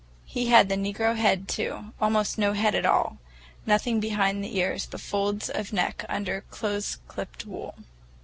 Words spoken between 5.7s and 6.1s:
neck